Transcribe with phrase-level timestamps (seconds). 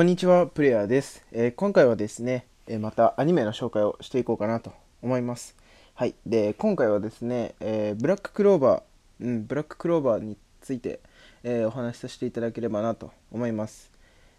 [0.00, 1.26] こんにちは、プレイヤーです。
[1.30, 4.72] えー、今回はですね、え、またアニメの紹介をしていこうかなと
[5.02, 5.54] 思います。
[5.92, 6.14] はい。
[6.24, 11.00] で、今回はですね、えー、ブラッククローバー、うん、ブラッククローバーについて、
[11.44, 13.92] えお話しさせていただければなと思います。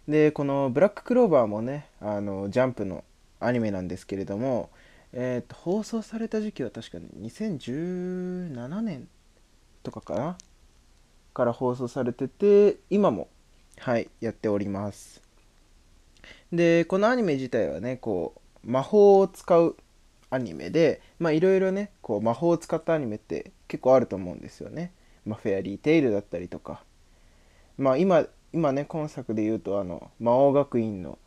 [0.08, 3.04] で、このブラッククローバーもね、あの、ジャンプの
[3.38, 4.68] アニメなんですけれども、
[5.12, 9.06] えっと、放送された時期は確かに2017年
[9.84, 10.38] とかかな
[11.32, 13.28] から放送されてて、今も、
[13.78, 15.22] はい、やっております。
[16.52, 18.34] でこのアニメ自体はねこ
[18.64, 19.76] う魔法を使う
[20.30, 24.92] アニメでまあいろいろねこう魔法を使ったアニメって結構あると思うんですよね。
[25.26, 26.82] まあ、フェアリーテイルだったりとか。
[27.78, 31.18] まあ今今ね今作で言うとあの魔王学院の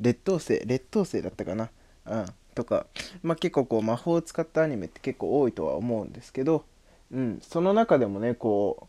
[0.00, 1.70] 劣等生劣等生だったかな？
[2.06, 2.26] うん。
[2.54, 2.86] とか
[3.22, 6.64] まあ結構こう魔法を使ったアニメって結構多いとは思うんですけど
[7.12, 7.38] うん。
[7.40, 8.88] その中でもねこ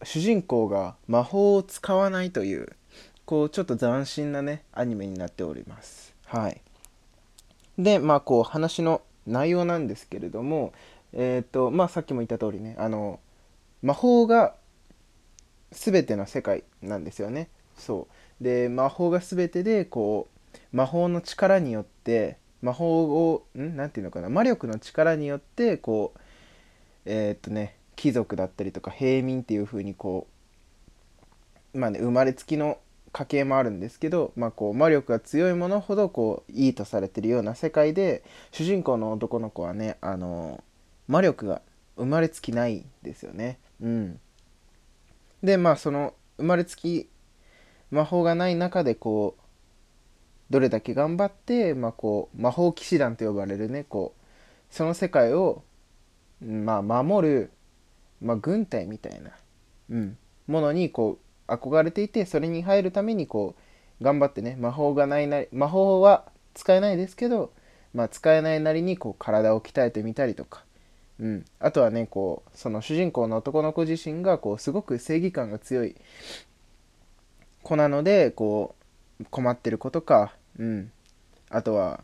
[0.00, 2.68] う主人公が魔法を使わないという
[3.24, 6.14] こうちょっと斬新なねアニメになっております。
[6.26, 6.60] はい。
[7.78, 10.72] でまあこう話の内容なんですけれども
[11.12, 13.20] えっ、ー、とまあさっきも言った通りねあの
[13.82, 14.54] 魔法が
[15.70, 17.48] 全ての世界なんですよね。
[17.76, 18.08] そ
[18.40, 18.44] う。
[18.44, 24.28] で魔法が全てでこう魔法の力によって魔法を何て言うのかな？
[24.28, 26.20] 魔力の力によってこう
[27.04, 30.26] えっ、とね貴族だったりとか平民っていう風にこ
[31.74, 32.78] うまあね生まれつきの
[33.12, 40.62] 家系もあるんですけど、まあ、こう魔力が強いものほどこういいとされてるような世界で主人公の男の子はねあの
[41.08, 41.60] 魔力が
[41.96, 43.58] 生まれつきないんですよね。
[43.82, 44.20] うん、
[45.42, 47.08] でまあその生まれつき
[47.90, 49.42] 魔法がない中でこう
[50.52, 55.62] どれだけ頑張って、まあ、こう魔法騎士団と呼ばれるねこうその世界を、
[56.40, 57.50] まあ、守る、
[58.20, 59.30] まあ、軍隊みたいな、
[59.90, 63.54] うん、ものにこう憧れていてそれに入るためにこ
[64.00, 67.52] う頑張ってね魔法がないなり魔法は使えないですけど、
[67.94, 70.64] まあ、使えないなりにこう体を鍛えてみたりとか、
[71.18, 75.96] うん、あとはねこうその主人公の男の子自身がこうすごく正義感が強い。
[77.62, 78.74] 子なのでこ
[79.20, 80.90] う困ってる子とか、うん、
[81.48, 82.00] あとは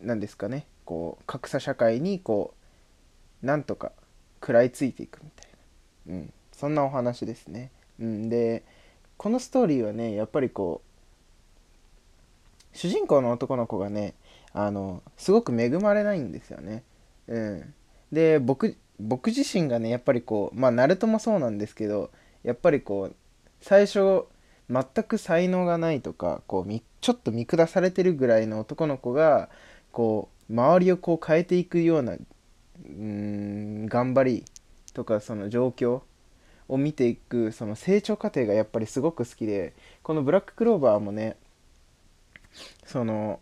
[0.00, 0.66] 何ですかね。
[0.84, 2.54] こう格差社会にこ
[3.42, 3.92] うなんとか
[4.40, 5.48] 食らいついていくみたい
[6.06, 7.70] な、うん、そんなお話ですね。
[8.00, 8.64] うん、で
[9.16, 14.14] このストーリーはねやっぱりこう主人公の男の子がね
[14.52, 16.82] あのすごく恵まれないんですよね。
[17.28, 17.74] うん、
[18.12, 22.10] で僕僕自身がねやっぱりこうまあナルトもそうなんですけど
[22.42, 23.16] やっぱりこう
[23.60, 24.24] 最初
[24.68, 29.48] 全く才能がないとかこうちょっと見下されてるぐらいの男の子が
[29.92, 32.16] こう周りをこう変えていくような
[32.84, 34.44] うん頑張り
[34.94, 36.02] とかその状況
[36.70, 41.36] を見ていくその成長過程がやっぱりすごく好きでこのブラッククローバーもね
[42.86, 43.40] その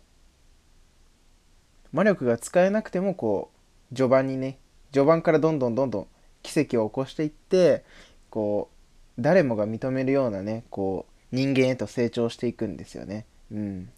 [1.93, 3.51] 魔力が使えなくてもこ
[3.91, 4.57] う序盤にね
[4.91, 6.07] 序盤からどんどんどんどん
[6.41, 7.83] 奇跡を起こしていって
[8.31, 8.69] こ
[9.17, 13.25] う誰もが認めるようなねこう人間へと成長していくんですよね。
[13.51, 13.89] うん、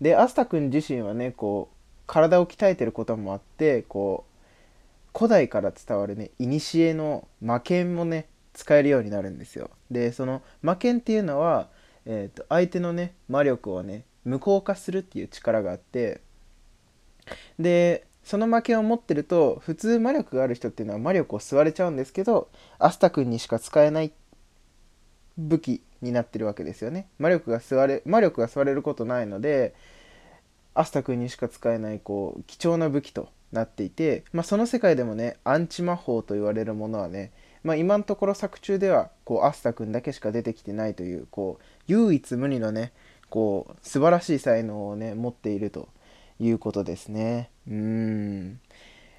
[0.00, 1.76] でアスタ君自身はねこう
[2.06, 9.70] 体を鍛えてることもあってこう古代から伝わるね古の魔剣もね使えるようになるんですよ。
[9.90, 11.68] でその魔剣っていうのは、
[12.06, 16.20] えーと、相手のね魔力をね無効化するっていう力があって
[17.58, 22.48] でその魔剣を持ってると普通魔力がある人っていうのは魔力を吸われちゃうんですけど
[22.78, 24.12] アスタ君にしか使えない
[25.36, 27.08] 武器になってるわけですよね。
[27.18, 29.74] 魔力が吸われ魔力が吸われることないので
[30.74, 37.32] アスタ君にしか使えないこう貴重な武器となっていて、まあ、その世界でもねアンチ魔法と言われるものはね
[37.64, 42.92] まあ、今のところ作中ではこうアスタ君だけしか出てきてないというこう唯一無二のね
[43.30, 45.88] こう素晴らしい才能をね持っていると
[46.38, 47.50] いうことですね。
[47.66, 48.60] うん。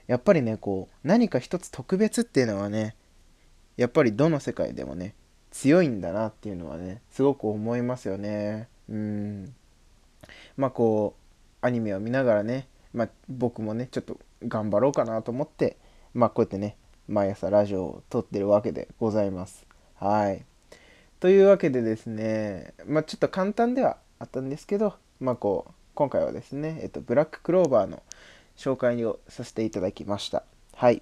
[0.06, 2.96] やっぱりねこう何か一つ特別っていうのはね
[3.78, 5.16] やっぱりどの世界でもね
[5.50, 8.70] 強いんだなっていうのはねすごく思いますよね。
[8.88, 9.56] うん。
[10.56, 15.78] まあこうアニメを見ながらね、まあ、僕もねちょっと頑張ろうかなと思って
[16.14, 16.78] まあこうやってね
[17.08, 19.66] 毎朝ラジオを撮ってるわけでございます。
[19.96, 20.44] はい。
[21.20, 28.04] というわけでですね、まあ、ちょっと簡単ではあったんですけど、まあ、こう今回はですね、えっと、ブラッククローバーの
[28.58, 30.44] 紹介をさせていただきました。
[30.74, 31.02] はい。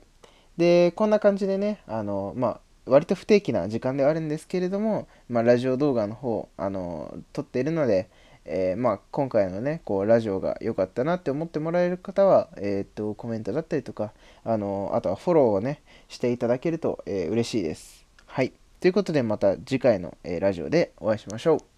[0.57, 8.09] で、こんな感じでね、あの、まあ、割と不定期な時間ではあるんですけれども、まあ、ラジオ動画の方、あの、撮っているので、
[8.45, 14.11] えー、まあ、今回のねこうラジオが良かったなって思ってもらえる方は、えー、っとコメントだったりとか
[14.43, 18.05] あのあとはフォローをねしていただけると、えー、嬉しいです。
[18.25, 21.72] はいということでまた次回の、えラジオでお会いしましょう。